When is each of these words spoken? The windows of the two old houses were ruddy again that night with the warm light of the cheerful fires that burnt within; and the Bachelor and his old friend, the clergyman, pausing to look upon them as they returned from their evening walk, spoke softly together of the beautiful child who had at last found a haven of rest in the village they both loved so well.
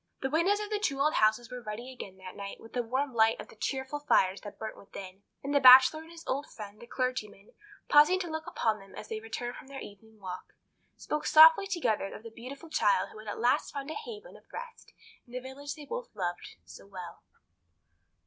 The 0.23 0.31
windows 0.31 0.59
of 0.59 0.71
the 0.71 0.79
two 0.79 0.99
old 0.99 1.13
houses 1.13 1.51
were 1.51 1.61
ruddy 1.61 1.93
again 1.93 2.17
that 2.17 2.35
night 2.35 2.59
with 2.59 2.73
the 2.73 2.81
warm 2.81 3.13
light 3.13 3.39
of 3.39 3.49
the 3.49 3.55
cheerful 3.55 3.99
fires 3.99 4.41
that 4.41 4.57
burnt 4.57 4.75
within; 4.75 5.21
and 5.43 5.53
the 5.53 5.59
Bachelor 5.59 6.01
and 6.01 6.09
his 6.09 6.25
old 6.25 6.47
friend, 6.47 6.79
the 6.81 6.87
clergyman, 6.87 7.53
pausing 7.87 8.19
to 8.21 8.27
look 8.27 8.47
upon 8.47 8.79
them 8.79 8.95
as 8.95 9.09
they 9.09 9.19
returned 9.19 9.57
from 9.57 9.67
their 9.67 9.79
evening 9.79 10.19
walk, 10.19 10.55
spoke 10.97 11.27
softly 11.27 11.67
together 11.67 12.11
of 12.15 12.23
the 12.23 12.31
beautiful 12.31 12.71
child 12.71 13.09
who 13.11 13.19
had 13.19 13.27
at 13.27 13.37
last 13.37 13.71
found 13.71 13.91
a 13.91 13.93
haven 13.93 14.35
of 14.35 14.51
rest 14.51 14.91
in 15.27 15.33
the 15.33 15.39
village 15.39 15.75
they 15.75 15.85
both 15.85 16.15
loved 16.15 16.55
so 16.65 16.87
well. 16.87 17.21